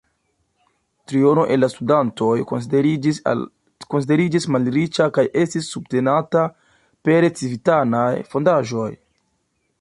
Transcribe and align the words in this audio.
Triono 1.11 1.41
el 1.55 1.61
la 1.63 1.67
studantoj 1.73 2.31
konsideriĝis 2.51 4.47
malriĉa 4.55 5.07
kaj 5.19 5.25
estis 5.43 5.69
subtenata 5.75 6.47
pere 7.11 7.31
de 7.31 7.31
civitanaj 7.43 8.09
fondaĵoj. 8.35 8.89